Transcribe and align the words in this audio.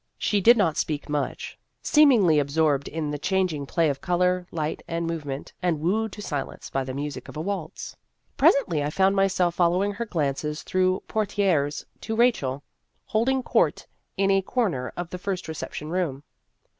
She 0.17 0.41
did 0.41 0.57
not 0.57 0.77
speak 0.77 1.09
much, 1.09 1.59
seemingly 1.83 2.39
absorbed 2.39 2.87
in 2.87 3.11
the 3.11 3.19
changing 3.19 3.67
play 3.67 3.87
of 3.87 4.01
color, 4.01 4.47
light, 4.49 4.81
and 4.87 5.05
move 5.05 5.25
ment, 5.25 5.53
and 5.61 5.79
wooed 5.79 6.11
to 6.13 6.23
silence 6.23 6.71
by 6.71 6.83
the 6.83 6.93
music 6.95 7.27
of 7.29 7.37
a 7.37 7.39
waltz. 7.39 7.95
Presently 8.35 8.81
I 8.83 8.89
found 8.89 9.15
myself 9.15 9.53
fol 9.53 9.69
lowing 9.69 9.91
her 9.93 10.05
glances 10.07 10.63
through 10.63 11.03
portieres 11.07 11.85
to 11.99 12.15
Rachel, 12.15 12.63
holding 13.05 13.43
court 13.43 13.85
in 14.17 14.31
a 14.31 14.41
corner 14.41 14.91
of 14.97 15.11
the 15.11 15.19
first 15.19 15.47
reception 15.47 15.91
room. 15.91 16.23